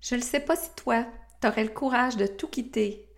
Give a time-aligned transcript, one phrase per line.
[0.00, 1.06] Je ne sais pas si toi,
[1.40, 3.08] tu aurais le courage de tout quitter,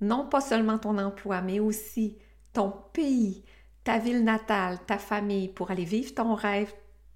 [0.00, 2.18] non pas seulement ton emploi, mais aussi
[2.52, 3.44] ton pays,
[3.84, 6.72] ta ville natale, ta famille, pour aller vivre ton rêve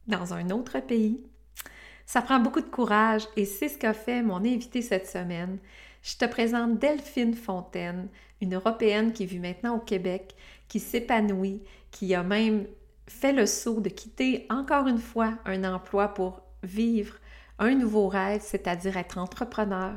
[0.07, 1.25] dans un autre pays.
[2.07, 5.59] Ça prend beaucoup de courage et c'est ce qu'a fait mon invité cette semaine.
[6.03, 8.09] Je te présente Delphine Fontaine,
[8.41, 10.35] une Européenne qui vit maintenant au Québec,
[10.67, 12.67] qui s'épanouit, qui a même
[13.07, 17.17] fait le saut de quitter encore une fois un emploi pour vivre
[17.61, 19.93] un nouveau rêve, c'est-à-dire être entrepreneur.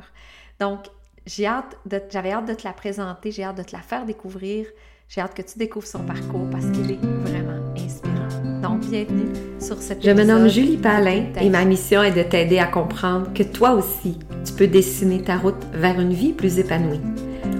[0.60, 0.86] Donc,
[1.26, 4.04] j'ai hâte de, j'avais hâte de te la présenter, j'ai hâte de te la faire
[4.04, 4.66] découvrir,
[5.08, 8.60] j'ai hâte que tu découvres son parcours parce qu'il est vraiment inspirant.
[8.60, 12.58] Donc, bienvenue sur cette Je me nomme Julie Palin et ma mission est de t'aider
[12.58, 17.00] à comprendre que toi aussi, tu peux dessiner ta route vers une vie plus épanouie.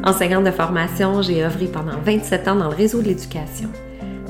[0.05, 3.71] Enseignante de formation, j'ai œuvré pendant 27 ans dans le réseau de l'éducation.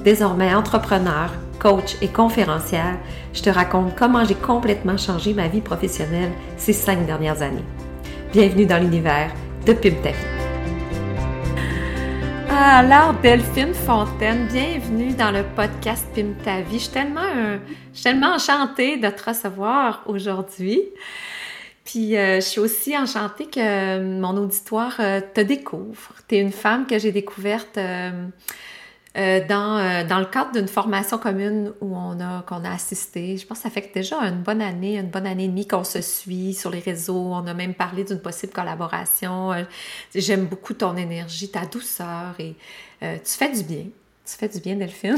[0.05, 1.33] Désormais entrepreneur,
[1.64, 2.98] coach et conférencière,
[3.32, 7.64] je te raconte comment j'ai complètement changé ma vie professionnelle ces cinq dernières années.
[8.34, 9.32] Bienvenue dans l'univers
[9.64, 10.10] de Pim Ta
[12.55, 16.74] Alors, Delphine Fontaine, bienvenue dans le podcast Pim Ta vie.
[16.74, 17.56] Je suis tellement, euh,
[18.34, 20.83] enchantée de te recevoir aujourd'hui.
[21.86, 26.12] Puis euh, je suis aussi enchantée que mon auditoire euh, te découvre.
[26.28, 27.78] Tu es une femme que j'ai découverte
[29.17, 33.37] euh, dans, euh, dans le cadre d'une formation commune où on a qu'on a assisté.
[33.37, 35.84] Je pense que ça fait déjà une bonne année, une bonne année et demie qu'on
[35.84, 37.33] se suit sur les réseaux.
[37.33, 39.53] On a même parlé d'une possible collaboration.
[39.53, 39.62] Euh,
[40.15, 42.57] j'aime beaucoup ton énergie, ta douceur et
[43.01, 43.85] tu fais du bien.
[44.27, 45.17] Tu fais du bien, Delphine.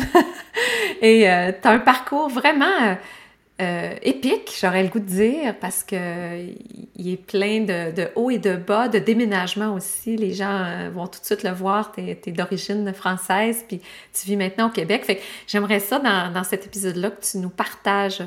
[1.01, 2.97] et tu as un parcours vraiment
[3.59, 6.45] euh, épique, j'aurais le goût de dire, parce que
[6.95, 10.17] il est plein de, hauts et de bas, de déménagement aussi.
[10.17, 11.93] Les gens euh, vont tout de suite le voir.
[11.93, 13.81] Tu es, d'origine française, puis
[14.13, 15.23] tu vis maintenant au Québec.
[15.47, 18.23] J'aimerais ça dans, cet épisode-là que tu nous partages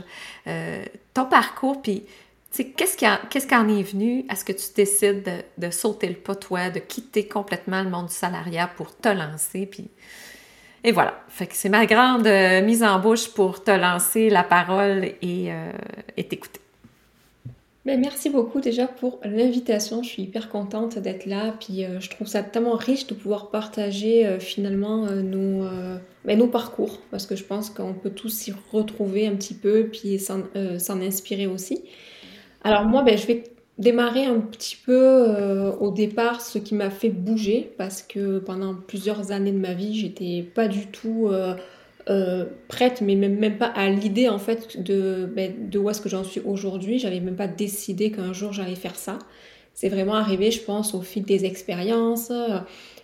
[0.48, 2.06] euh, ton parcours, puis
[2.52, 6.16] qu'est-ce qui, qu'est-ce en est venu à ce que tu décides de, de, sauter le
[6.16, 9.92] pas, toi, de quitter complètement le monde du salariat pour te lancer, puis
[10.84, 11.20] et voilà.
[11.52, 15.72] C'est ma grande euh, mise en bouche pour te lancer la parole et, euh,
[16.16, 16.60] t'écouter.
[17.86, 20.04] Ben, merci beaucoup déjà pour l'invitation.
[20.04, 21.54] Je suis hyper contente d'être là.
[21.60, 25.68] Puis euh, je trouve ça tellement riche de pouvoir partager finalement nos,
[26.26, 27.00] ben, nos parcours.
[27.12, 31.48] Parce que je pense qu'on peut tous s'y retrouver un petit peu puis s'en inspirer
[31.48, 31.84] aussi.
[32.64, 33.44] Alors moi, ben, je vais
[33.80, 38.76] démarrer un petit peu euh, au départ ce qui m'a fait bouger parce que pendant
[38.76, 41.56] plusieurs années de ma vie j'étais pas du tout euh,
[42.10, 46.02] euh, prête mais même, même pas à l'idée en fait de, ben, de où est-ce
[46.02, 47.00] que j'en suis aujourd'hui.
[47.00, 49.18] J'avais même pas décidé qu'un jour j'allais faire ça.
[49.74, 52.32] C'est vraiment arrivé je pense au fil des expériences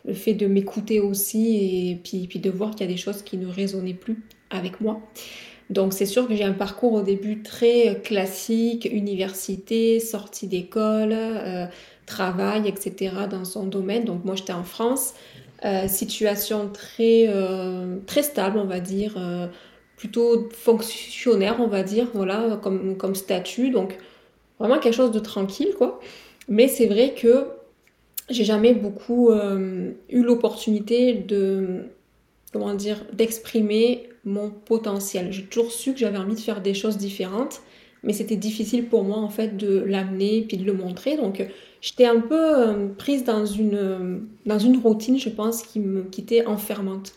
[0.06, 3.24] le fait de m'écouter aussi et puis, puis de voir qu'il y a des choses
[3.24, 5.00] qui ne résonnaient plus avec moi
[5.70, 11.66] donc c'est sûr que j'ai un parcours au début très classique, université, sortie d'école, euh,
[12.06, 13.14] travail, etc.
[13.30, 14.06] dans son domaine.
[14.06, 15.16] Donc moi j'étais en France,
[15.64, 19.16] euh, situation très, euh, très stable on va dire,
[19.98, 23.72] plutôt fonctionnaire on va dire, voilà, comme, comme statut.
[23.72, 23.98] Donc
[24.60, 26.00] vraiment quelque chose de tranquille quoi.
[26.48, 27.48] Mais c'est vrai que
[28.30, 31.86] j'ai jamais beaucoup eu l'opportunité de
[32.54, 35.32] comment dire, d'exprimer mon potentiel.
[35.32, 37.62] J'ai toujours su que j'avais envie de faire des choses différentes,
[38.04, 41.16] mais c'était difficile pour moi en fait de l'amener puis de le montrer.
[41.16, 41.46] Donc
[41.82, 46.04] j'étais un peu euh, prise dans une, euh, dans une routine, je pense, qui me
[46.04, 47.14] quittait enfermante.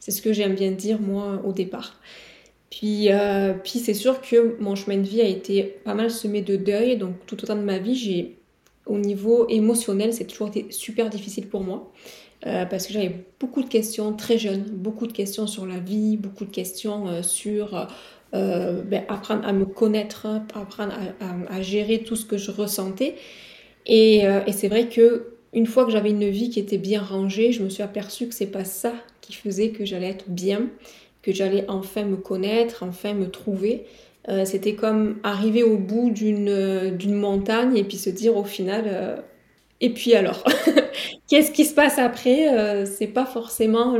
[0.00, 2.00] C'est ce que j'aime bien dire moi au départ.
[2.70, 6.42] Puis, euh, puis c'est sûr que mon chemin de vie a été pas mal semé
[6.42, 6.96] de deuil.
[6.96, 8.38] Donc tout au de ma vie, j'ai
[8.86, 11.92] au niveau émotionnel, c'est toujours été super difficile pour moi.
[12.44, 16.16] Euh, parce que j'avais beaucoup de questions très jeunes, beaucoup de questions sur la vie,
[16.18, 17.88] beaucoup de questions euh, sur
[18.34, 20.92] euh, ben, apprendre à me connaître, apprendre
[21.48, 23.14] à, gérer tout ce que je ressentais.
[23.86, 27.52] Et, et c'est vrai que une fois que j'avais une vie qui était bien rangée,
[27.52, 30.68] je me suis aperçue que c'est pas ça qui faisait que j'allais être bien,
[31.22, 33.86] que j'allais enfin me connaître, enfin me trouver.
[34.44, 39.22] C'était comme arriver au bout d'une montagne et puis se dire au final,
[39.80, 40.42] et puis alors,
[41.28, 43.96] qu'est-ce qui se passe après euh, C'est pas forcément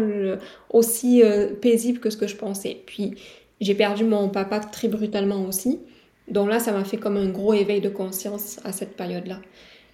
[0.70, 2.82] aussi euh, paisible que ce que je pensais.
[2.86, 3.14] Puis
[3.60, 5.80] j'ai perdu mon papa très brutalement aussi.
[6.28, 9.40] Donc là, ça m'a fait comme un gros éveil de conscience à cette période-là.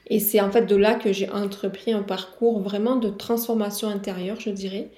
[0.09, 4.41] Et c'est en fait de là que j'ai entrepris un parcours vraiment de transformation intérieure,
[4.41, 4.89] je dirais,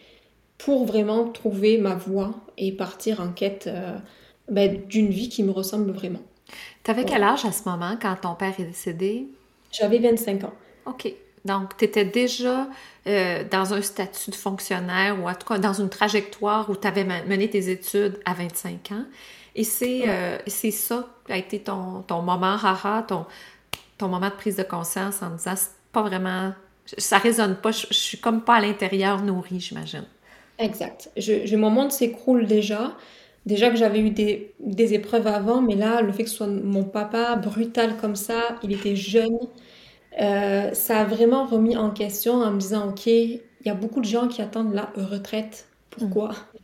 [0.58, 3.96] pour vraiment trouver ma voie et partir en quête euh,
[4.50, 6.22] ben, d'une vie qui me ressemble vraiment.
[6.84, 9.28] Tu avais quel âge à ce moment quand ton père est décédé?
[9.72, 10.52] J'avais 25 ans.
[10.86, 11.12] OK.
[11.44, 12.68] Donc, tu étais déjà
[13.06, 16.88] euh, dans un statut de fonctionnaire ou en tout cas dans une trajectoire où tu
[16.88, 19.04] avais mené tes études à 25 ans.
[19.54, 23.26] Et c'est euh, ça qui a été ton, ton moment rara, ton,
[23.98, 26.52] ton moment de prise de conscience en disant c'est pas vraiment.
[26.98, 30.04] Ça résonne pas, je, suis comme pas à l'intérieur nourrie, j'imagine.
[30.58, 31.10] Exact.
[31.16, 32.92] Je, mon monde s'écroule déjà.
[33.46, 36.46] Déjà que j'avais eu des, des, épreuves avant, mais là, le fait que ce soit
[36.46, 39.38] mon papa brutal comme ça, il était jeune,
[40.20, 44.00] euh, ça a vraiment remis en question en me disant, OK, il y a beaucoup
[44.00, 45.66] de gens qui attendent la retraite.
[45.90, 46.30] Pourquoi?
[46.30, 46.58] Mm.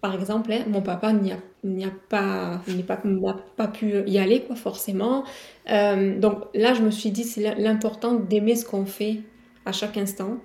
[0.00, 3.02] Par exemple, hein, mon papa n'y a, a, pas, pas,
[3.56, 5.24] pas, pu y aller, quoi, forcément.
[5.70, 9.20] Euh, donc là, je me suis dit, c'est l'important d'aimer ce qu'on fait
[9.64, 10.36] à chaque instant.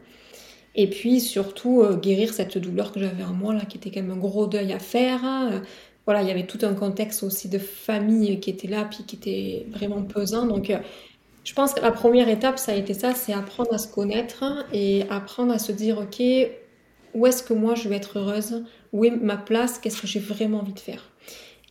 [0.76, 4.02] Et puis surtout, euh, guérir cette douleur que j'avais en moi, là, qui était quand
[4.02, 5.26] même un gros deuil à faire.
[5.26, 5.62] Hein.
[6.06, 9.18] Voilà, il y avait tout un contexte aussi de famille qui était là, puis qui
[9.18, 10.46] était vraiment pesant.
[10.46, 10.72] Donc,
[11.50, 14.44] je pense que la première étape, ça a été ça, c'est apprendre à se connaître
[14.72, 16.22] et apprendre à se dire, OK,
[17.16, 18.66] où est-ce que moi je vais être heureuse?
[18.94, 19.80] Où est ma place?
[19.80, 21.10] Qu'est-ce que j'ai vraiment envie de faire?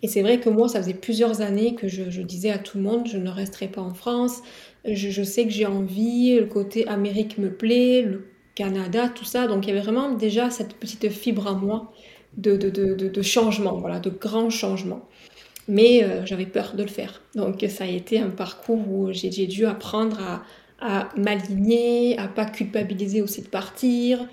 [0.03, 2.83] Et c'est vrai que moi, ça faisait plusieurs années que je, disais à tout le
[2.83, 4.43] monde, je ne resterai pas en France.
[4.85, 8.27] Je, sais que j'ai envie, le côté Amérique me plaît, le
[8.57, 9.47] Canada, tout ça.
[9.47, 11.93] Donc il y avait vraiment déjà cette petite fibre en moi
[12.37, 15.09] de, de, de, de changement, voilà, de grands changements
[15.69, 17.21] mais euh, j'avais peur de le faire.
[17.35, 20.43] Donc ça a été un parcours où j'ai dû apprendre
[20.81, 24.27] à, m'aligner, à pas culpabiliser aussi de partir.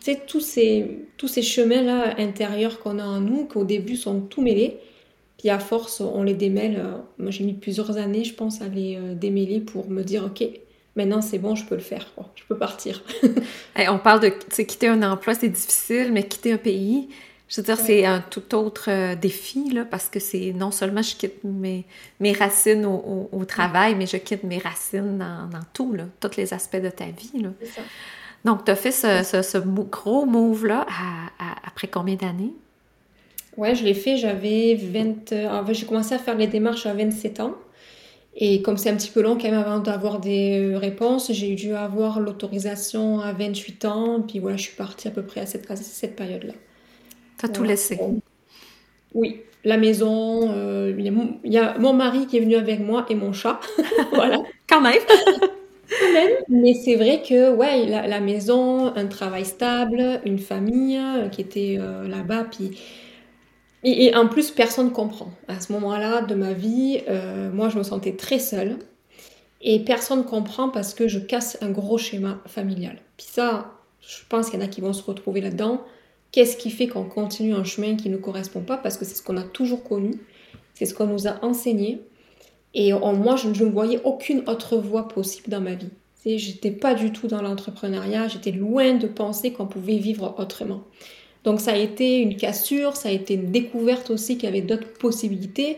[0.00, 4.42] C'est tous ces, tous ces chemins-là intérieurs qu'on a en nous, qu'au début sont tout
[4.42, 4.76] mêlés,
[5.38, 6.76] puis à force on les démêle.
[6.76, 10.26] Euh, moi j'ai mis plusieurs années, je pense, à les euh, démêler pour me dire,
[10.26, 10.46] ok,
[10.96, 13.02] maintenant c'est bon, je peux le faire, je peux partir.
[13.88, 17.08] on parle de quitter un emploi, c'est difficile, mais quitter un pays,
[17.48, 21.02] je veux dire, c'est un tout autre euh, défi, là, parce que c'est non seulement
[21.02, 21.84] je quitte mes,
[22.20, 26.54] mes racines au, travail, mais je quitte mes racines dans, dans, tout, là, tous les
[26.54, 27.42] aspects de ta vie.
[27.42, 27.50] Là.
[27.74, 27.82] Ça.
[28.44, 30.86] Donc, tu as fait ce, ce, gros move-là
[31.66, 32.52] après combien d'années?
[33.56, 35.32] Ouais, je l'ai fait, j'avais 20...
[35.32, 37.54] Euh, en fait, j'ai commencé à faire les démarches à 27 ans.
[38.36, 41.54] Et comme c'est un petit peu long quand même avant d'avoir des euh, réponses, j'ai
[41.54, 44.20] dû avoir l'autorisation à 28 ans.
[44.22, 46.54] Puis voilà, je suis partie à peu près à cette, à cette période-là.
[47.44, 47.98] T'as tout laissé
[49.12, 53.14] Oui, la maison, euh, il y, a mon mari qui est venu avec moi et
[53.14, 53.60] mon chat.
[54.12, 54.38] voilà.
[54.66, 54.94] Quand même.
[56.00, 56.30] Quand même.
[56.48, 61.76] Mais c'est vrai que, ouais, la, maison, un travail stable, une famille euh, qui était
[61.78, 62.78] euh, là-bas, puis.
[63.82, 65.30] Et, en plus, personne ne comprend.
[65.46, 67.02] À ce moment-là de ma vie,
[67.52, 68.78] moi, je me sentais très seule.
[69.60, 72.96] Et personne ne comprend parce que je casse un gros schéma familial.
[73.18, 75.82] Puis ça, je pense qu'il y en a qui vont se retrouver là-dedans.
[76.34, 78.76] Qu'est-ce qui fait qu'on continue un chemin qui ne correspond pas?
[78.76, 80.14] Parce que c'est ce qu'on a toujours connu,
[80.74, 82.00] c'est ce qu'on nous a enseigné.
[82.74, 85.90] Et moi, je, ne voyais aucune autre voie possible dans ma vie.
[86.26, 90.82] J'étais pas du tout dans l'entrepreneuriat, j'étais loin de penser qu'on pouvait vivre autrement.
[91.44, 94.60] Donc ça a été une cassure, ça a été une découverte aussi qu'il y avait
[94.60, 95.76] d'autres possibilités.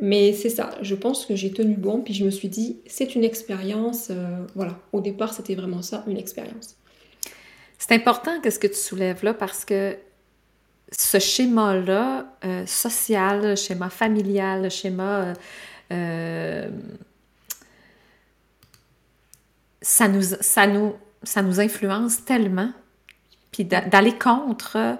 [0.00, 3.14] Mais c'est ça, je pense que j'ai tenu bon, puis je me suis dit, c'est
[3.14, 4.08] une expérience.
[4.10, 6.79] Euh, voilà, au départ, c'était vraiment ça, une expérience.
[7.80, 9.96] C'est important que ce que tu soulèves là parce que
[10.92, 15.02] ce schéma-là, euh, social, schéma familial, schéma.
[15.02, 15.34] Euh,
[15.92, 16.68] euh,
[19.80, 22.70] ça, nous, ça, nous, ça nous influence tellement.
[23.50, 24.98] Puis d'aller contre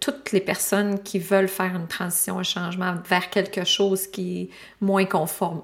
[0.00, 4.50] toutes les personnes qui veulent faire une transition, un changement vers quelque chose qui est
[4.80, 5.62] moins conforme,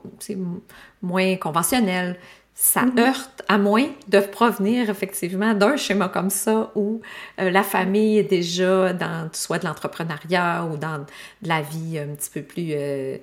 [1.01, 2.19] moins conventionnel,
[2.55, 3.01] ça mm-hmm.
[3.01, 7.01] heurte, à moins de provenir effectivement d'un schéma comme ça où
[7.41, 12.15] euh, la famille est déjà dans soit de l'entrepreneuriat ou dans de la vie un
[12.15, 13.17] petit peu plus euh,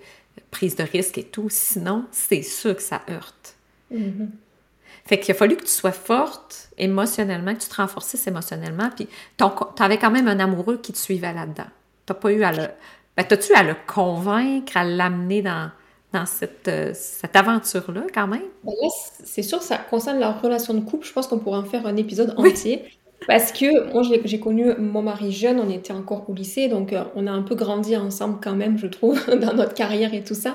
[0.52, 1.48] prise de risque et tout.
[1.50, 3.56] Sinon, c'est sûr que ça heurte.
[3.94, 4.30] Mm-hmm.
[5.06, 9.08] Fait qu'il a fallu que tu sois forte émotionnellement, que tu te renforcisses émotionnellement, puis
[9.38, 11.70] tu avais quand même un amoureux qui te suivait là-dedans.
[12.06, 12.68] T'as pas eu à le...
[13.18, 15.72] Ben, t'as-tu à le convaincre, à l'amener dans
[16.14, 18.46] dans cette, euh, cette aventure-là, quand même?
[18.64, 18.74] Ben
[19.24, 21.06] c'est sûr ça concerne la relation de couple.
[21.06, 22.84] Je pense qu'on pourrait en faire un épisode entier.
[23.28, 27.04] Parce que moi, j'ai connu mon mari jeune, on était encore au lycée, donc euh,
[27.16, 30.36] on a un peu grandi ensemble quand même, je trouve, dans notre carrière et tout
[30.36, 30.54] ça.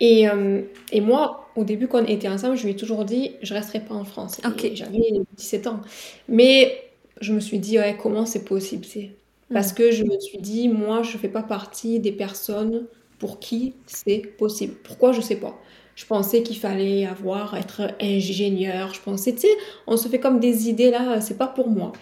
[0.00, 3.36] Et, euh, et, moi, au début, quand on était ensemble, je lui ai toujours dit,
[3.40, 4.40] je resterai pas en France.
[4.74, 5.80] J'avais 17 ans.
[6.28, 8.84] Mais je me suis dit, ouais, comment c'est possible?
[9.52, 9.74] Parce mm.
[9.76, 12.86] que je me suis dit, moi, je fais pas partie des personnes
[13.22, 14.74] pour qui c'est possible.
[14.82, 15.56] Pourquoi je sais pas.
[15.94, 18.92] Je pensais qu'il fallait avoir être ingénieur.
[18.92, 21.92] Je pensais, tu sais, on se fait comme des idées là, c'est pas pour moi.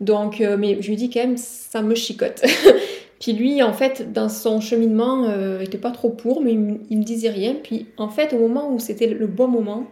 [0.00, 2.42] Donc, euh, mais je lui dis quand même, ça me chicote.
[3.20, 6.96] Puis lui, en fait, dans son cheminement, euh, était pas trop pour, mais il, il,
[6.96, 7.54] me disait rien.
[7.62, 9.86] Puis en fait, au moment où c'était le bon moment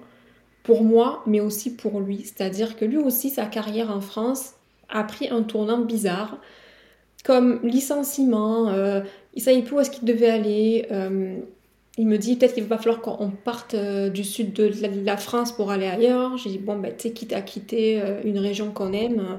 [0.63, 4.55] pour moi, mais aussi pour lui, c'est-à-dire que lui aussi, sa carrière en France
[4.89, 6.39] a pris un tournant bizarre,
[7.25, 9.01] comme licenciement, euh,
[9.35, 10.87] il savait plus où est-ce qu'il devait aller.
[10.93, 11.39] Euh,
[11.97, 14.71] il me dit peut-être qu'il va falloir qu'on parte euh, du sud de
[15.05, 16.37] la, France pour aller ailleurs.
[16.37, 19.39] J'ai dit bon, ben, tu sais, quitte à quitter euh, une région qu'on aime.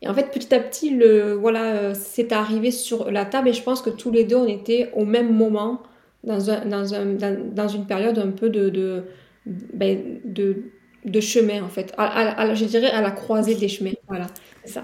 [0.00, 3.62] Et en fait, petit à petit, le, voilà, c'est arrivé sur la table et je
[3.62, 5.82] pense que tous les deux, on était au même moment
[6.22, 9.04] dans, un, dans, un, dans, une période un peu de, de,
[9.46, 10.70] ben, de,
[11.04, 11.92] de chemin, en fait.
[11.98, 13.90] À, je dirais à la croisée des chemins.
[14.06, 14.28] Voilà,
[14.64, 14.82] ça.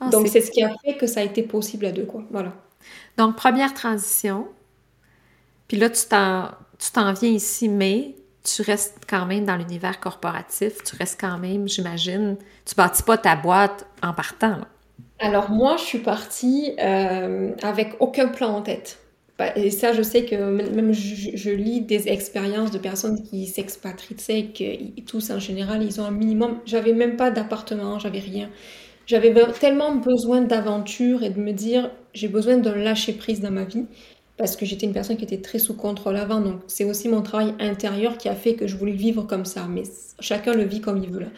[0.00, 2.22] Ah, Donc, c'est ce qui a fait que ça a été possible à deux, quoi.
[2.30, 2.52] Voilà.
[3.16, 4.46] Donc, première transition.
[5.68, 10.82] Puis là, tu t'en, viens ici, mais tu restes quand même dans l'univers corporatif.
[10.84, 14.58] Tu restes quand même, j'imagine, tu bâtis pas ta boîte en partant.
[15.18, 18.98] Alors, moi, je suis partie euh, avec aucun plan en tête.
[19.38, 24.14] Bah, et ça, je sais que même je, lis des expériences de personnes qui s'expatrient,
[24.14, 26.58] tu sais, que tous en général, ils ont un minimum.
[26.64, 28.48] J'avais même pas d'appartement, j'avais rien.
[29.06, 33.64] J'avais tellement besoin d'aventure et de me dire, j'ai besoin d'un lâcher prise dans ma
[33.64, 33.84] vie
[34.36, 36.40] parce que j'étais une personne qui était très sous contrôle avant.
[36.40, 39.66] Donc, c'est aussi mon travail intérieur qui a fait que je voulais vivre comme ça.
[39.68, 39.84] Mais
[40.20, 41.28] chacun le vit comme il veut là.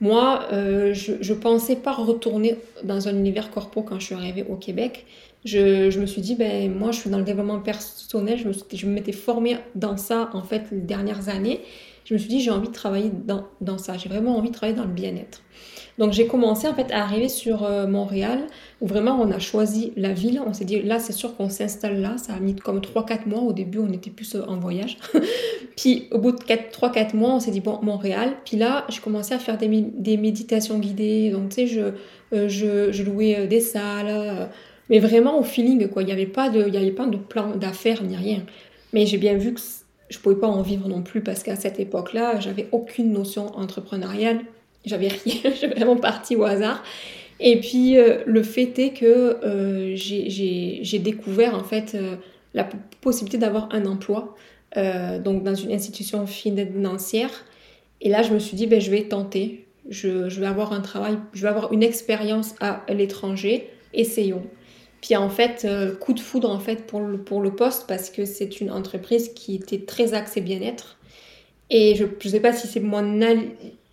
[0.00, 4.44] Moi, euh, je, ne pensais pas retourner dans un univers corpo quand je suis arrivée
[4.48, 5.06] au Québec
[5.44, 8.86] je, me suis dit, ben, moi, je suis dans le développement personnel, je me, je
[8.86, 11.60] m'étais formée dans ça, en fait, les dernières années.
[12.04, 14.54] Je me suis dit, j'ai envie de travailler dans, dans ça, j'ai vraiment envie de
[14.54, 15.42] travailler dans le bien-être.
[15.98, 18.46] Donc, j'ai commencé, en fait, à arriver sur euh, Montréal,
[18.80, 20.40] où vraiment, on a choisi la ville.
[20.44, 22.16] On s'est dit, là, c'est sûr qu'on s'installe là.
[22.18, 23.40] Ça a mis comme 3-4 mois.
[23.40, 24.96] Au début, on était plus euh, en voyage.
[25.76, 28.32] puis, au bout de 3-4 mois, on s'est dit, bon, Montréal.
[28.44, 31.30] Puis là, j'ai commencé à faire des, méditations guidées.
[31.30, 31.80] Donc, tu sais, je,
[32.32, 34.48] euh, je, je, louais des salles
[34.90, 36.02] mais vraiment au feeling, quoi.
[36.02, 38.44] Il n'y avait pas de, il y avait pas de plan d'affaires ni rien.
[38.92, 39.60] Mais j'ai bien vu que
[40.08, 44.40] je pouvais pas en vivre non plus parce qu'à cette époque-là, j'avais aucune notion entrepreneuriale.
[44.84, 46.82] J'avais rien, j'étais vraiment partie au hasard.
[47.40, 52.16] Et puis euh, le fait est que euh, j'ai découvert en fait euh,
[52.54, 52.68] la
[53.00, 54.34] possibilité d'avoir un emploi
[54.76, 57.30] donc dans une institution financière.
[58.00, 59.68] Et là, je me suis dit, ben, je vais tenter.
[59.88, 60.08] Je,
[60.40, 63.70] vais avoir un travail, je vais avoir une expérience à l'étranger.
[63.92, 64.42] Essayons.
[65.00, 65.64] Puis en fait,
[66.00, 69.28] coup de foudre en fait pour le, pour le poste parce que c'est une entreprise
[69.32, 70.98] qui était très axée bien-être.
[71.70, 73.22] Et je ne sais pas si c'est mon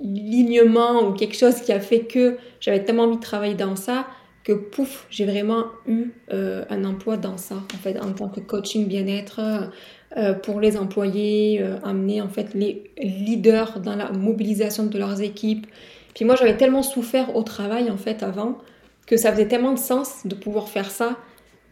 [0.02, 4.08] alignement ou quelque chose qui a fait que j'avais tellement envie de travailler dans ça
[4.44, 8.40] que pouf, j'ai vraiment eu euh, un emploi dans ça, en fait, en tant que
[8.40, 9.40] coaching bien-être
[10.18, 15.68] euh, pour les employés, amener en fait les leaders dans la mobilisation de leurs équipes.
[16.16, 18.58] Puis moi, j'avais tellement souffert au travail en fait avant
[19.06, 21.18] que ça faisait tellement de sens de pouvoir faire ça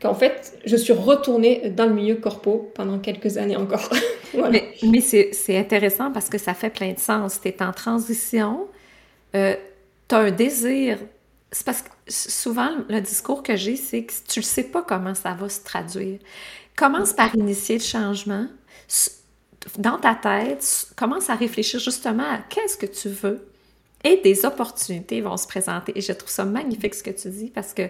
[0.01, 3.89] qu'en fait, je suis retournée dans le milieu corpo pendant quelques années encore.
[4.51, 7.39] Mais, c'est intéressant parce que ça fait plein de sens.
[7.41, 8.68] Tu es en transition,
[9.36, 9.56] euh,
[10.08, 11.00] tu as un désir.
[11.51, 15.15] C'est parce que souvent, le discours que j'ai, c'est que tu ne sais pas comment
[15.15, 16.20] ça va se traduire.
[16.75, 18.48] Commence par initier le changement.
[19.77, 23.50] Dans ta tête, commence à réfléchir justement à qu'est-ce que tu veux
[24.03, 25.91] et des opportunités vont se présenter.
[25.96, 27.84] Et je trouve ça magnifique ce que tu dis parce que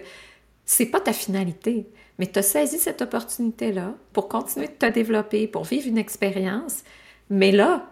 [0.70, 5.48] c'est pas ta finalité, mais tu as saisi cette opportunité-là pour continuer de te développer,
[5.48, 6.84] pour vivre une expérience.
[7.28, 7.90] Mais là,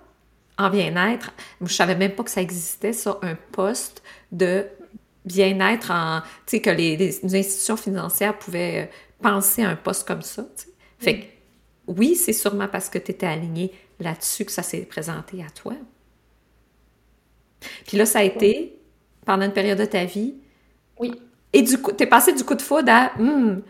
[0.59, 4.65] en bien-être, je savais même pas que ça existait, ça, un poste de
[5.25, 10.23] bien-être en, tu sais, que les, institutions financières pouvaient euh, penser à un poste comme
[10.23, 10.47] ça.
[11.01, 11.27] Fait que,
[11.89, 15.75] oui, c'est sûrement parce que tu étais aligné là-dessus que ça s'est présenté à toi.
[17.89, 18.79] Puis là, ça a été,
[19.27, 20.37] pendant une période de ta vie.
[21.01, 21.21] Oui.
[21.53, 23.63] Et du coup, t'es passé du coup de foudre à hmm,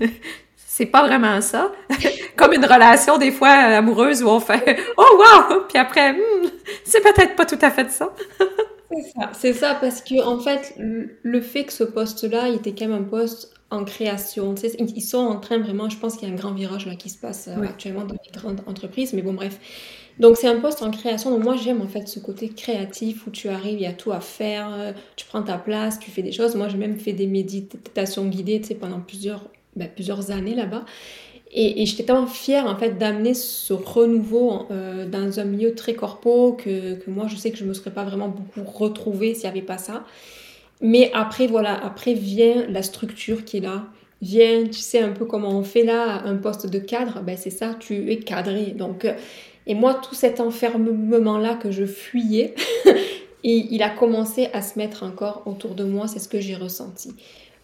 [0.56, 1.72] c'est pas vraiment ça.
[2.36, 5.64] Comme une relation, des fois, amoureuse où on fait Oh wow!
[5.68, 6.50] Puis après, hmm,
[6.84, 8.14] c'est peut-être pas tout à fait ça.
[9.32, 9.68] c'est ça.
[9.68, 13.04] Ça, parce que, en fait, le fait que ce poste-là, il était quand même un
[13.04, 14.54] poste en création.
[14.54, 16.86] Tu sais, ils sont en train vraiment, je pense qu'il y a un grand virage
[16.86, 19.58] là qui se passe euh, actuellement dans les grandes entreprises, mais bon, bref.
[20.20, 21.30] Donc c'est un poste en création.
[21.30, 24.12] Donc moi j'aime en fait ce côté créatif où tu arrives, il y a tout
[24.12, 26.54] à faire, euh, tu prends ta place, tu fais des choses.
[26.56, 30.84] Moi j'ai même fait des méditations guidées, tu sais, pendant plusieurs, ben, plusieurs années là-bas.
[31.50, 36.52] Et, j'étais tellement fière en fait d'amener ce renouveau euh, dans un milieu très corpo
[36.52, 39.50] que, que, moi je sais que je me serais pas vraiment beaucoup retrouvée s'il n'y
[39.50, 40.04] avait pas ça.
[40.82, 43.86] Mais après voilà, après vient la structure qui est là.
[44.20, 47.50] Vient, tu sais un peu comment on fait là, un poste de cadre, ben c'est
[47.50, 48.72] ça, tu es cadré.
[48.76, 49.14] Donc euh,
[49.68, 52.54] et moi, tout cet enfermement-là que je fuyais,
[53.44, 56.56] et il a commencé à se mettre encore autour de moi, c'est ce que j'ai
[56.56, 57.14] ressenti.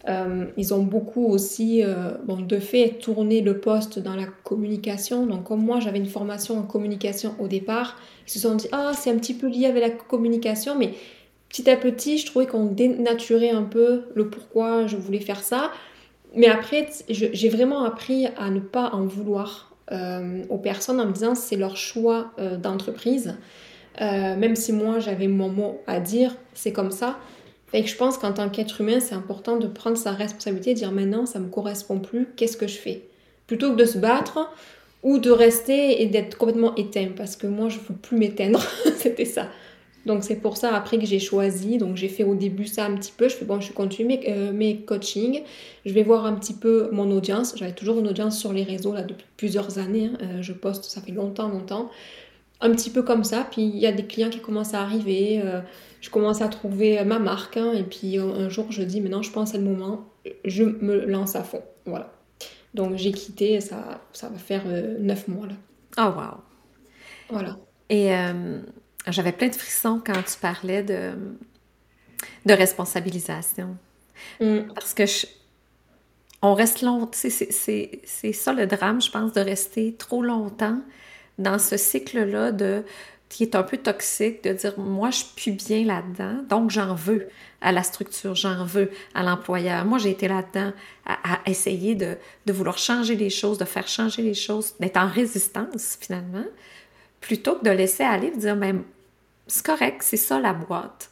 [0.07, 5.27] Euh, ils ont beaucoup aussi, euh, bon, de fait, tourné le poste dans la communication.
[5.27, 7.97] Donc, comme moi, j'avais une formation en communication au départ,
[8.27, 10.93] ils se sont dit, ah, c'est un petit peu lié avec la communication, mais
[11.49, 15.73] petit à petit, je trouvais qu'on dénaturait un peu le pourquoi je voulais faire ça.
[16.37, 21.35] Mais après, j'ai vraiment appris à ne pas en vouloir aux personnes en me disant
[21.35, 23.35] c'est leur choix d'entreprise.
[24.00, 27.19] même si moi j'avais mon mot à dire, c'est comme ça.
[27.67, 30.75] Fait que je pense qu'en tant qu'être humain, c'est important de prendre sa responsabilité et
[30.75, 33.03] dire maintenant ça me correspond plus, qu'est-ce que je fais?
[33.47, 34.49] Plutôt que de se battre
[35.03, 38.64] ou de rester et d'être complètement éteint parce que moi je ne veux plus m'éteindre,
[38.97, 39.49] c'était ça.
[40.07, 42.95] Donc c'est pour ça après que j'ai choisi, donc j'ai fait au début ça un
[42.95, 45.43] petit peu, je fais bon je continue mes, euh, mes coachings,
[45.87, 48.93] je vais voir un petit peu mon audience, j'avais toujours une audience sur les réseaux
[48.93, 50.19] là depuis plusieurs années, hein.
[50.23, 51.91] euh, je poste ça fait longtemps longtemps,
[52.61, 55.41] un petit peu comme ça, puis il y a des clients qui commencent à arriver,
[55.43, 55.61] euh,
[56.03, 59.31] je commence à trouver ma marque hein, et puis un, jour je dis maintenant je
[59.31, 60.07] pense c'est le moment,
[60.45, 62.13] je me lance à fond, voilà.
[62.75, 64.65] Donc j'ai quitté, ça, ça va faire
[64.99, 65.55] neuf mois là.
[65.97, 66.41] Oh wow!
[67.31, 67.57] Voilà.
[67.89, 68.11] Et
[69.09, 71.13] j'avais plein de frissons quand tu parlais de,
[72.47, 73.77] de responsabilisation.
[74.41, 74.61] Mm.
[74.75, 75.05] Parce que
[76.43, 80.79] on reste longtemps, c'est ça le drame, je pense, de rester trop longtemps
[81.39, 82.85] dans ce cycle-là de
[83.31, 87.29] qui est un peu toxique, de dire moi je suis bien là-dedans, donc j'en veux
[87.61, 89.85] à la structure, j'en veux à l'employeur.
[89.87, 90.73] Moi j'ai été là-dedans
[91.07, 95.09] à, essayer de, de, vouloir changer les choses, de faire changer les choses, d'être en
[95.09, 96.45] résistance finalement,
[97.21, 98.85] plutôt que de laisser aller, de dire même
[99.47, 101.11] c'est correct, c'est ça la boîte.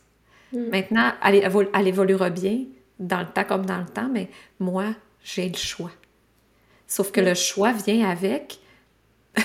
[0.52, 0.68] Mm.
[0.70, 2.64] Maintenant, elle, elle, évoluera bien
[2.98, 5.90] dans le temps comme dans le temps, mais moi, j'ai le choix.
[6.86, 8.58] Sauf que le choix vient avec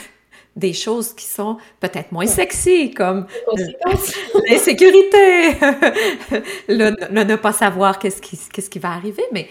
[0.56, 3.26] des choses qui sont peut-être moins sexy, comme
[4.50, 5.54] l'insécurité,
[6.68, 9.50] le, ne pas savoir qu'est-ce qui, qu'est-ce qui va arriver, mais,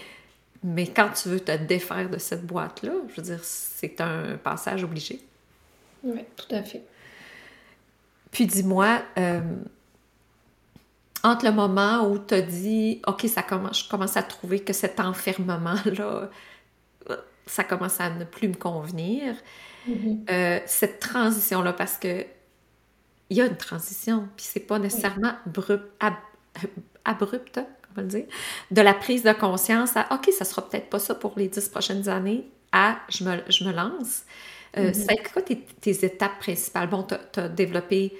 [0.62, 4.84] mais quand tu veux te défaire de cette boîte-là, je veux dire, c'est un passage
[4.84, 5.20] obligé.
[6.04, 6.82] Oui, tout à fait.
[8.30, 9.40] Puis dis-moi, euh,
[11.22, 14.72] entre le moment où tu as dit, OK, ça commence, je commence à trouver que
[14.72, 16.30] cet enfermement-là,
[17.46, 19.34] ça commence à ne plus me convenir,
[19.88, 20.30] mm-hmm.
[20.30, 22.24] euh, cette transition-là, parce que
[23.28, 25.32] il y a une transition, puis c'est pas nécessairement
[27.04, 27.60] abrupte,
[27.94, 28.26] comment dire,
[28.70, 31.68] de la prise de conscience à OK, ça sera peut-être pas ça pour les dix
[31.68, 34.22] prochaines années, à je me, je me lance.
[34.76, 34.94] Euh, mm-hmm.
[34.94, 36.88] C'est quoi tes, tes, étapes principales?
[36.88, 38.12] Bon, tu as, développé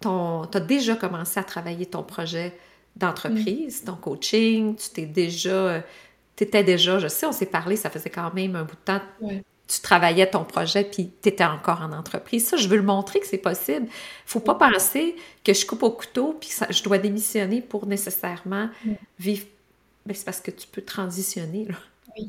[0.00, 0.46] ton.
[0.46, 2.56] Tu as déjà commencé à travailler ton projet
[2.96, 3.86] d'entreprise, mm.
[3.86, 5.50] ton coaching, tu t'es déjà.
[5.50, 5.80] Euh,
[6.36, 8.80] tu étais déjà, je sais, on s'est parlé, ça faisait quand même un bout de
[8.84, 9.00] temps.
[9.68, 12.46] Tu travaillais ton projet, puis tu étais encore en entreprise.
[12.46, 13.86] Ça, je veux le montrer que c'est possible.
[14.26, 18.68] faut pas penser que je coupe au couteau, puis ça, je dois démissionner pour nécessairement
[19.18, 19.46] vivre.
[20.04, 21.66] Mais c'est parce que tu peux transitionner.
[21.66, 21.76] Là.
[22.16, 22.28] Oui.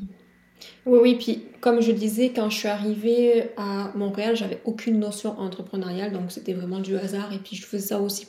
[0.86, 5.38] Oui, oui, puis comme je disais, quand je suis arrivée à Montréal, j'avais aucune notion
[5.38, 8.26] entrepreneuriale, donc c'était vraiment du hasard, et puis je faisais ça aussi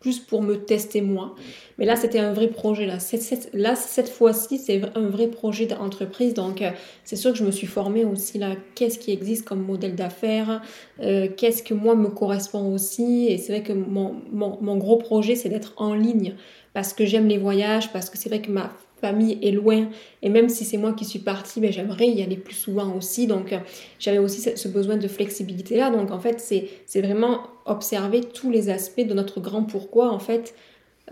[0.00, 1.34] plus pour me tester moi.
[1.78, 2.86] Mais là, c'était un vrai projet.
[2.86, 6.34] Là, cette, là, cette fois-ci, c'est un vrai projet d'entreprise.
[6.34, 6.70] Donc, euh,
[7.04, 8.52] c'est sûr que je me suis formée aussi là.
[8.74, 10.62] Qu'est-ce qui existe comme modèle d'affaires
[11.00, 13.26] euh, Qu'est-ce que moi me correspond aussi?
[13.28, 16.34] Et c'est vrai que mon, mon, mon gros projet, c'est d'être en ligne
[16.72, 18.70] parce que j'aime les voyages, parce que c'est vrai que ma
[19.08, 19.88] est loin.
[20.22, 23.26] Et même si c'est moi qui suis partie, ben, j'aimerais y aller plus souvent aussi.
[23.26, 23.58] Donc, euh,
[23.98, 25.90] j'avais aussi ce besoin de flexibilité-là.
[25.90, 30.54] Donc, en fait, c'est vraiment observer tous les aspects de notre grand pourquoi, en fait,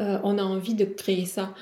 [0.01, 1.55] euh, on a envie de créer ça.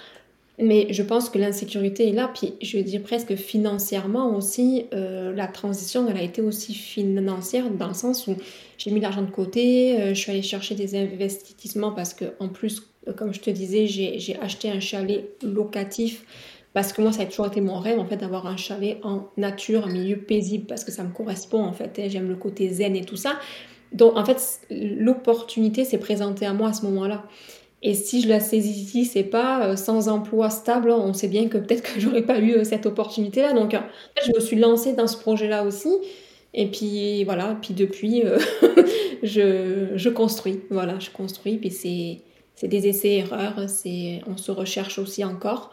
[0.62, 5.32] Mais je pense que l'insécurité est là, puis je veux dire presque financièrement aussi, euh,
[5.34, 8.36] la transition, elle a été aussi financière dans le sens où
[8.78, 12.82] j'ai mis l'argent de côté, je suis allée chercher des investissements parce que en plus,
[13.16, 16.24] comme je te disais, j'ai acheté un chalet locatif
[16.72, 19.28] parce que moi, ça a toujours été mon rêve, en fait, d'avoir un chalet en
[19.36, 21.98] nature, un milieu paisible, parce que ça me correspond, en fait.
[21.98, 22.06] Hein.
[22.08, 23.38] J'aime le côté zen et tout ça.
[23.92, 27.24] Donc, en fait, l'opportunité s'est présentée à moi à ce moment-là.
[27.82, 31.58] Et si je la saisis c'est pas euh, sans emploi stable, on sait bien que
[31.58, 33.52] peut-être que j'aurais pas eu euh, cette opportunité-là.
[33.52, 33.76] Donc,
[34.24, 35.90] je me suis lancée dans ce projet-là aussi.
[36.54, 37.56] Et puis, voilà.
[37.60, 38.38] Puis depuis, euh,
[39.22, 40.60] je, construis.
[40.70, 41.56] Voilà, je construis.
[41.56, 43.56] Puis c'est des essais-erreurs,
[44.26, 45.72] on se recherche aussi encore.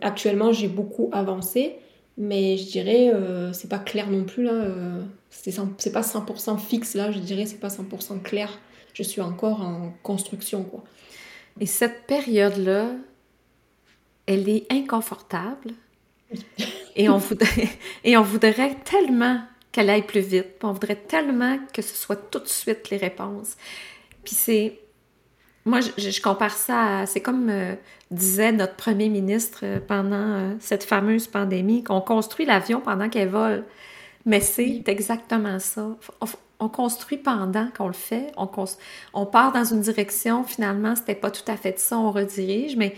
[0.00, 1.76] Actuellement, j'ai beaucoup avancé,
[2.18, 4.52] mais je dirais, euh, c'est pas clair non plus là.
[5.30, 8.58] C'est pas 100% fixe là, je dirais, c'est pas 100% clair.
[8.96, 10.82] Je suis encore en construction quoi.
[11.60, 12.92] Et cette période-là,
[14.24, 15.72] elle est inconfortable.
[16.96, 17.68] et, on voudrait,
[18.04, 20.46] et on voudrait tellement qu'elle aille plus vite.
[20.62, 23.58] On voudrait tellement que ce soit tout de suite les réponses.
[24.24, 24.80] Puis c'est
[25.66, 27.74] moi, je, compare ça à, c'est comme euh,
[28.10, 33.28] disait notre premier ministre euh, pendant euh, cette fameuse pandémie, qu'on construit l'avion pendant qu'elle
[33.28, 33.64] vole.
[34.24, 35.96] Mais c'est exactement ça.
[36.58, 38.32] On, construit pendant qu'on le fait.
[38.36, 38.48] On,
[39.14, 42.94] on part dans une direction, finalement, c'était pas tout à fait ça, on redirige, mais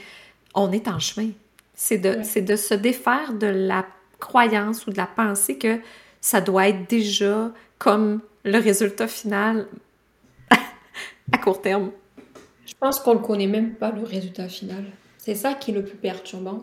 [0.54, 1.30] on est en chemin.
[1.74, 3.86] C'est de, de se défaire de la
[4.18, 5.80] croyance ou de la pensée que
[6.20, 9.66] ça doit être déjà comme le résultat final
[11.32, 11.90] à court terme.
[12.66, 14.84] Je pense qu'on ne connaît même pas le résultat final.
[15.18, 16.62] C'est ça qui est le plus perturbant.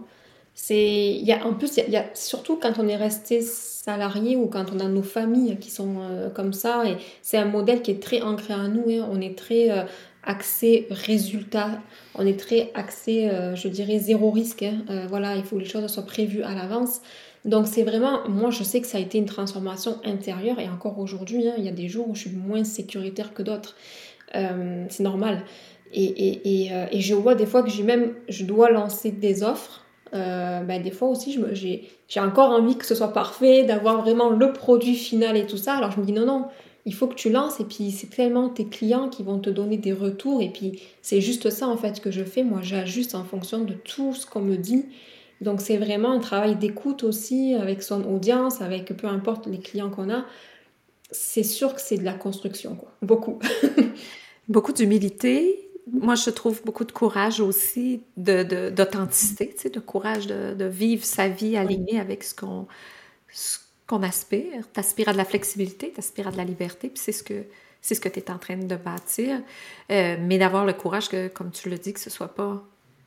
[0.58, 4.38] C'est, il y a en plus, il y a, surtout quand on est resté salarié
[4.38, 7.82] ou quand on a nos familles qui sont euh, comme ça, et c'est un modèle
[7.82, 8.90] qui est très ancré à nous.
[8.90, 9.08] Hein.
[9.12, 9.84] On est très euh,
[10.24, 11.82] axé résultat,
[12.16, 14.64] on est très axé, euh, je dirais, zéro risque.
[14.64, 15.06] Hein.
[15.10, 17.02] voilà, il faut que les choses soient prévues à l'avance.
[17.44, 20.98] Donc c'est vraiment, moi je sais que ça a été une transformation intérieure et encore
[20.98, 23.76] aujourd'hui, hein, il y a des jours où je suis moins sécuritaire que d'autres.
[24.34, 25.44] c'est normal.
[25.94, 29.44] Et, et, et, et, je vois des fois que j'ai même, je dois lancer des
[29.44, 29.85] offres
[30.16, 34.96] ben, des fois aussi, j'ai encore envie que ce soit parfait, d'avoir vraiment le produit
[34.96, 35.76] final et tout ça.
[35.76, 36.46] Alors je me dis non, non,
[36.86, 39.78] il faut que tu lances et puis c'est tellement tes clients qui vont te donner
[39.78, 42.44] des retours et puis c'est juste ça en fait que je fais.
[42.44, 44.86] Moi, j'ajuste en fonction de tout ce qu'on me dit.
[45.42, 49.90] Donc c'est vraiment un travail d'écoute aussi avec son audience, avec peu importe les clients
[49.90, 50.26] qu'on a.
[51.12, 52.92] C'est sûr que c'est de la construction, quoi.
[53.02, 53.40] Beaucoup.
[54.48, 60.28] Beaucoup d'humilité, moi, je trouve beaucoup de courage aussi, d'authenticité, de, tu sais, de courage
[60.28, 62.68] de, vivre sa vie alignée avec ce qu'on
[63.88, 64.64] qu'on aspire.
[64.74, 67.22] Tu aspires à de la flexibilité, tu aspires à de la liberté, puis c'est ce
[67.22, 67.44] que
[67.82, 69.42] c'est ce que tu es en train de bâtir.
[69.92, 72.64] Euh, mais d'avoir le courage que, comme tu le dis, que ce soit pas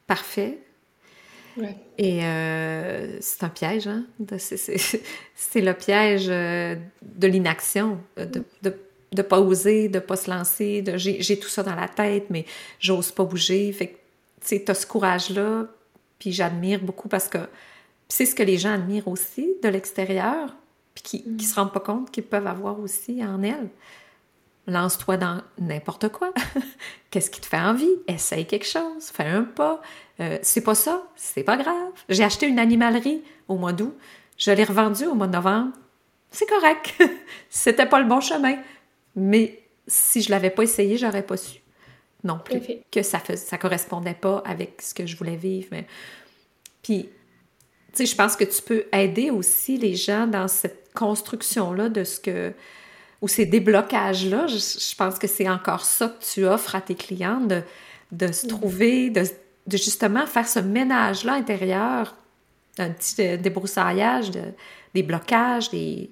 [0.06, 0.58] parfait.
[1.98, 4.04] Et euh, c'est un piège, hein?
[5.34, 8.72] C'est le piège euh, de l'inaction, de, de
[9.12, 12.44] de pas oser, de pas se lancer, j'ai tout ça dans la tête, mais
[12.78, 13.72] j'ose pas bouger.
[13.72, 13.96] Fait que,
[14.46, 15.66] tu as ce courage-là,
[16.18, 17.38] puis j'admire beaucoup parce que
[18.08, 20.54] c'est ce que les gens admirent aussi de l'extérieur,
[20.94, 23.70] puis qui, qui se rendent pas compte qu'ils peuvent avoir aussi en elles.
[24.66, 26.32] Lance-toi dans n'importe quoi.
[27.10, 27.88] Qu'est-ce qui te fait envie?
[28.06, 29.80] Essaye quelque chose, fais un pas.
[30.20, 31.92] Euh, c'est pas ça, c'est pas grave.
[32.10, 33.96] J'ai acheté une animalerie au mois d'août,
[34.36, 35.72] je l'ai revendue au mois de novembre.
[36.30, 36.94] C'est correct.
[37.50, 38.56] C'était pas le bon chemin.
[39.18, 41.60] Mais si je l'avais pas essayé, j'aurais pas su
[42.24, 45.76] non plus que ça ne ça correspondait pas avec ce que je voulais vivre.
[46.82, 47.08] Puis,
[47.92, 52.04] tu sais, je pense que tu peux aider aussi les gens dans cette construction-là de
[52.04, 52.52] ce que
[53.20, 54.46] ou ces déblocages-là.
[54.46, 57.62] Je, pense que c'est encore ça que tu offres à tes clients, de,
[58.12, 59.22] de se trouver, de,
[59.66, 62.14] de, justement faire ce ménage-là intérieur,
[62.78, 64.42] un petit débroussaillage, de,
[64.94, 66.10] des blocages, des,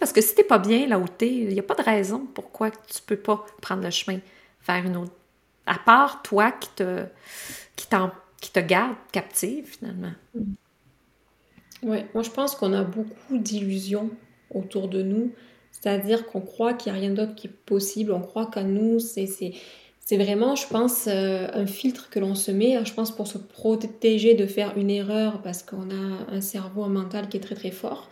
[0.00, 2.26] parce que si t'es pas bien là où t'es, il n'y a pas de raison
[2.34, 4.18] pourquoi tu peux pas prendre le chemin,
[4.60, 5.12] faire une autre.
[5.66, 7.04] À part toi qui te,
[7.76, 7.86] qui
[8.40, 10.12] qui te garde captive finalement.
[11.82, 14.10] Oui, moi je pense qu'on a beaucoup d'illusions
[14.52, 15.32] autour de nous.
[15.72, 18.12] C'est-à-dire qu'on croit qu'il n'y a rien d'autre qui est possible.
[18.12, 22.50] On croit qu'à nous, c'est, c'est, vraiment, je pense, euh, un filtre que l'on se
[22.50, 26.84] met, je pense, pour se protéger de faire une erreur parce qu'on a un cerveau,
[26.84, 28.10] un mental qui est très très fort.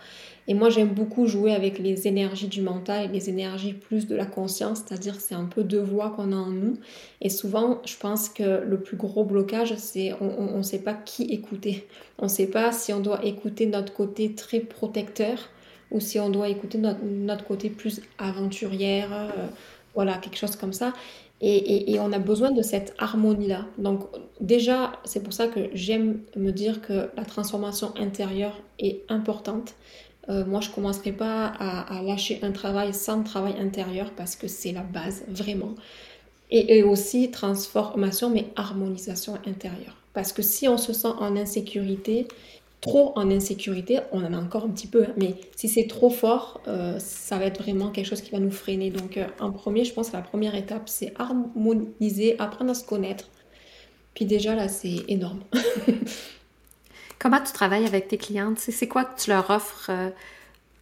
[0.49, 4.17] Et moi, j'aime beaucoup jouer avec les énergies du mental et les énergies plus de
[4.17, 6.79] la conscience, c'est-à-dire c'est un peu deux voix qu'on a en nous.
[7.21, 11.25] Et souvent, je pense que le plus gros blocage, c'est on ne sait pas qui
[11.25, 11.87] écouter.
[12.19, 15.51] On ne sait pas si on doit écouter notre côté très protecteur
[15.91, 19.47] ou si on doit écouter notre, côté plus aventurière, euh,
[19.95, 20.93] voilà, quelque chose comme ça.
[21.41, 23.67] Et, on a besoin de cette harmonie-là.
[23.79, 24.07] Donc
[24.41, 29.75] déjà, c'est pour ça que j'aime me dire que la transformation intérieure est importante.
[30.29, 34.47] Euh, moi, je ne commencerai pas à, lâcher un travail sans travail intérieur parce que
[34.47, 35.75] c'est la base, vraiment.
[36.51, 39.97] Et, aussi transformation, mais harmonisation intérieure.
[40.15, 42.27] Parce que si on se sent en insécurité,
[42.81, 46.11] trop en insécurité, on en a encore un petit peu, hein, mais si c'est trop
[46.11, 48.91] fort, euh, ça va être vraiment quelque chose qui va nous freiner.
[48.91, 52.85] Donc, euh, en premier, je pense que la première étape, c'est harmoniser, apprendre à se
[52.85, 53.29] connaître.
[54.15, 55.41] Puis déjà, là, c'est énorme.
[57.19, 58.59] Comment tu travailles avec tes clientes?
[58.59, 60.11] C'est quoi que tu leur offres euh,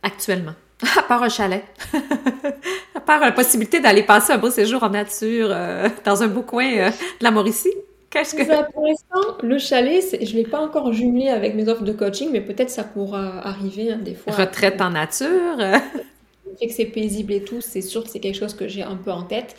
[0.02, 0.54] actuellement?
[0.98, 1.64] À part un chalet.
[2.94, 6.42] à part la possibilité d'aller passer un beau séjour en nature euh, dans un beau
[6.42, 7.72] coin euh, de la Mauricie.
[8.10, 8.44] Qu'est-ce que...
[8.44, 11.92] Ça, pour l'instant, le chalet, je ne l'ai pas encore jumelé avec mes offres de
[11.92, 14.32] coaching, mais peut-être ça pourra arriver hein, des fois.
[14.32, 15.56] Retraite en nature.
[16.58, 18.96] fait que c'est paisible et tout, c'est sûr que c'est quelque chose que j'ai un
[18.96, 19.56] peu en tête.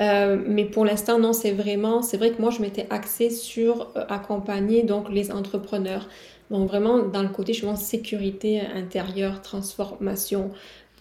[0.00, 3.92] Euh, mais pour l'instant, non, c'est vraiment, c'est vrai que moi, je m'étais axée sur
[3.96, 6.08] euh, accompagner donc les entrepreneurs.
[6.50, 10.50] Donc vraiment dans le côté, je pense, sécurité intérieure, transformation.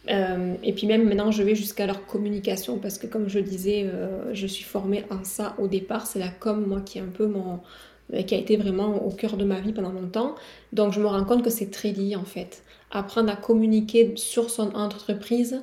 [0.09, 3.89] Euh, et puis même maintenant, je vais jusqu'à leur communication parce que comme je disais,
[4.33, 6.07] je suis formée en ça au départ.
[6.07, 7.59] C'est la com, moi, qui est un peu mon,
[8.25, 10.35] qui a été vraiment au cœur de ma vie pendant longtemps.
[10.73, 12.63] Donc je me rends compte que c'est très lié en fait.
[12.91, 15.61] Apprendre à communiquer sur son entreprise,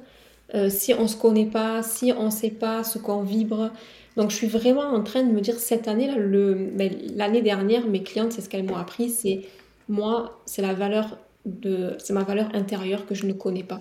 [0.55, 3.71] euh, si on ne se connaît pas, si on ne sait pas ce qu'on vibre.
[4.17, 8.03] Donc je suis vraiment en train de me dire cette année, ben, l'année dernière, mes
[8.03, 9.43] clientes, c'est ce qu'elles m'ont appris, c'est
[9.89, 13.81] moi, c'est la valeur de, c'est ma valeur intérieure que je ne connais pas.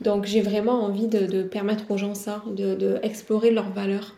[0.00, 4.14] Donc j'ai vraiment envie de, permettre aux gens ça, de, de explorer leur valeur,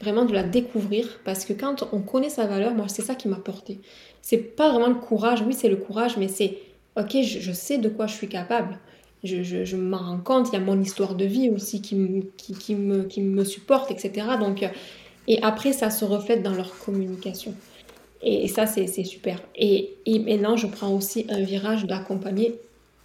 [0.00, 3.28] vraiment de la découvrir, parce que quand on connaît sa valeur, moi c'est ça qui
[3.28, 3.80] m'a porté.
[4.22, 6.58] C'est pas vraiment le courage, oui c'est le courage, mais c'est
[6.96, 8.78] ok, je, sais de quoi je suis capable.
[9.24, 12.22] Je, je, m'en rends compte, il y a mon histoire de vie aussi qui, me,
[12.36, 14.26] qui, me, qui me supporte, etc.
[14.38, 14.64] Donc,
[15.26, 17.54] et après, ça se reflète dans leur communication.
[18.22, 19.40] Et, ça, c'est super.
[19.56, 22.58] Et, et, maintenant, je prends aussi un virage d'accompagner,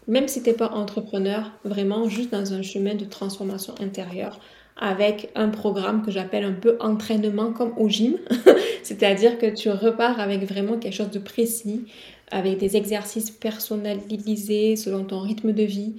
[0.08, 4.40] même si tu n'es pas entrepreneur, vraiment juste dans un chemin de transformation intérieure
[4.80, 8.18] avec un programme que j'appelle un peu entraînement comme au gym.
[8.84, 11.86] C'est-à-dire que tu repars avec vraiment quelque chose de précis,
[12.32, 15.96] avec des exercices personnalisés selon ton rythme de vie,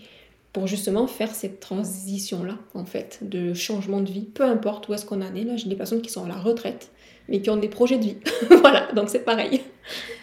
[0.52, 5.06] pour justement faire cette transition-là, en fait, de changement de vie, peu importe où est-ce
[5.06, 5.44] qu'on en est.
[5.44, 6.90] Là, j'ai des personnes qui sont à la retraite,
[7.28, 8.16] mais qui ont des projets de vie.
[8.60, 9.60] voilà, donc c'est pareil.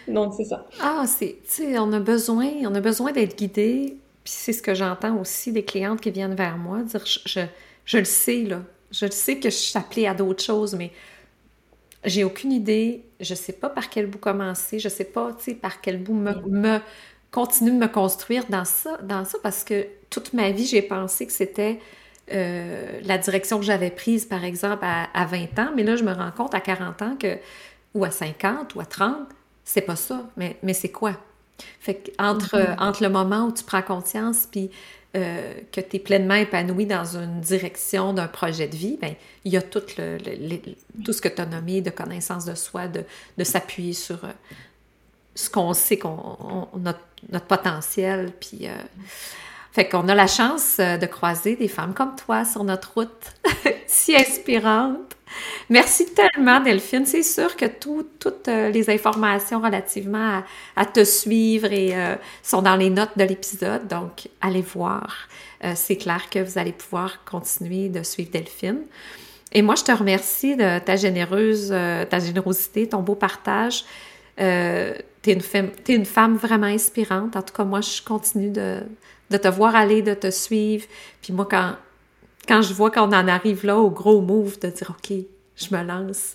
[0.06, 0.66] donc c'est ça.
[0.80, 3.96] Ah, c'est, tu sais, on a besoin, on a besoin d'être guidé.
[4.22, 7.40] Puis c'est ce que j'entends aussi des clientes qui viennent vers moi, dire, je,
[7.86, 8.62] je, le sais, là.
[8.90, 10.90] Je le sais que je suis appelée à d'autres choses, mais
[12.04, 13.04] j'ai aucune idée.
[13.20, 14.78] Je sais pas par quel bout commencer.
[14.78, 16.80] Je sais pas, tu sais, par quel bout me, me
[17.30, 21.26] continue de me construire dans ça, dans ça parce que toute ma vie, j'ai pensé
[21.26, 21.78] que c'était
[22.32, 26.12] euh, la direction que j'avais prise, par exemple, à, 20 ans, mais là, je me
[26.12, 27.38] rends compte à 40 ans que,
[27.94, 29.16] ou à 50 ou à 30,
[29.64, 31.12] c'est pas ça, mais, mais c'est quoi?
[31.80, 32.82] Fait que entre, mm-hmm.
[32.82, 34.70] entre le moment où tu prends conscience puis
[35.16, 39.52] euh, que tu es pleinement épanoui dans une direction d'un projet de vie, ben, il
[39.52, 40.18] y a tout, le,
[41.04, 43.04] tout ce que tu as nommé de connaissance de soi, de,
[43.36, 44.32] de s'appuyer sur euh,
[45.34, 48.32] ce qu'on sait, qu'on, notre, notre, potentiel.
[48.40, 48.68] Puis,
[49.78, 53.32] fait qu'on a la chance euh, de croiser des femmes comme toi sur notre route,
[53.86, 55.14] si inspirante.
[55.70, 57.06] Merci tellement, Delphine.
[57.06, 60.42] C'est sûr que toutes euh, les informations relativement
[60.76, 65.28] à, te suivre euh, sont dans les notes de l'épisode, donc allez voir.
[65.74, 68.82] c'est clair que vous allez pouvoir continuer de suivre Delphine.
[69.52, 73.84] Et moi, je te remercie de ta généreuse, ta générosité, ton beau partage.
[74.40, 75.38] Euh, tu es,
[75.88, 77.36] es, une femme vraiment inspirante.
[77.36, 78.80] En tout cas, moi, je continue de,
[79.30, 80.86] de te voir aller, de te suivre.
[81.20, 81.74] Puis moi, quand,
[82.48, 85.16] quand je vois qu'on en arrive là au gros move, de dire, OK,
[85.56, 86.34] je me lance,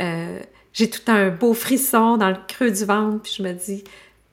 [0.00, 0.38] euh,
[0.74, 3.82] j'ai tout un beau frisson dans le creux du ventre, puis je me dis,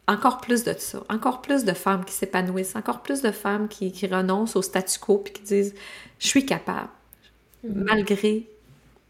[0.07, 3.93] encore plus de ça, encore plus de femmes qui s'épanouissent, encore plus de femmes qui,
[3.93, 5.73] qui, renoncent au statu quo, puis qui disent,
[6.19, 6.89] je suis capable,
[7.65, 7.83] mm-hmm.
[7.85, 8.47] malgré,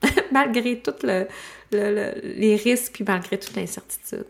[0.32, 1.28] malgré le,
[1.72, 4.26] les risques, puis malgré toute l'incertitude.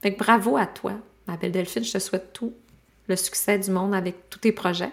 [0.00, 0.92] Fait bravo à toi,
[1.26, 2.52] ma belle Delphine, je te souhaite tout
[3.08, 4.92] le succès du monde avec tous tes projets.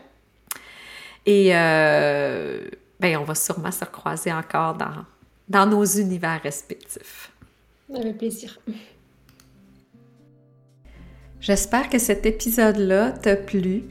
[1.25, 2.67] Et euh,
[2.99, 5.05] ben, on va sûrement se recroiser encore dans,
[5.47, 7.32] dans nos univers respectifs.
[7.93, 8.60] Avec plaisir.
[11.39, 13.84] J'espère que cet épisode-là t'a plu.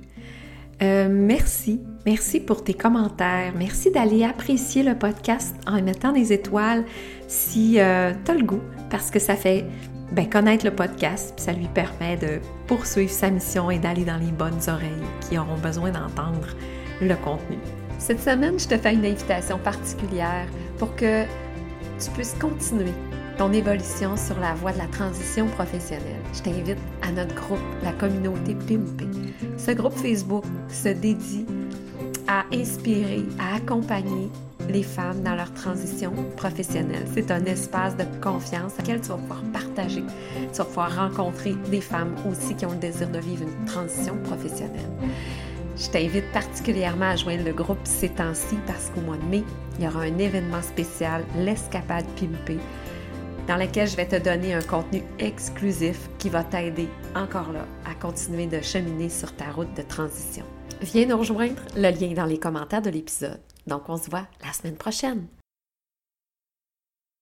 [0.82, 3.52] Euh, merci, merci pour tes commentaires.
[3.56, 6.84] Merci d'aller apprécier le podcast en mettant des étoiles
[7.26, 9.64] si euh, tu as le goût, parce que ça fait
[10.12, 14.18] ben, connaître le podcast, puis ça lui permet de poursuivre sa mission et d'aller dans
[14.18, 16.48] les bonnes oreilles qui auront besoin d'entendre
[17.00, 17.58] le contenu.
[17.98, 20.46] Cette semaine, je te fais une invitation particulière
[20.78, 21.24] pour que
[21.98, 22.92] tu puisses continuer
[23.36, 26.22] ton évolution sur la voie de la transition professionnelle.
[26.32, 29.06] Je t'invite à notre groupe, la communauté Pimpé.
[29.56, 31.46] Ce groupe Facebook se dédie
[32.26, 34.28] à inspirer, à accompagner
[34.68, 37.06] les femmes dans leur transition professionnelle.
[37.14, 40.02] C'est un espace de confiance à laquelle tu vas pouvoir partager.
[40.52, 44.16] Tu vas pouvoir rencontrer des femmes aussi qui ont le désir de vivre une transition
[44.24, 44.90] professionnelle.
[45.78, 49.44] Je t'invite particulièrement à joindre le groupe ces temps-ci parce qu'au mois de mai,
[49.78, 52.58] il y aura un événement spécial, l'escapade pimpée,
[53.46, 57.94] dans lequel je vais te donner un contenu exclusif qui va t'aider encore là à
[57.94, 60.44] continuer de cheminer sur ta route de transition.
[60.82, 63.40] Viens nous rejoindre, le lien est dans les commentaires de l'épisode.
[63.68, 65.28] Donc, on se voit la semaine prochaine.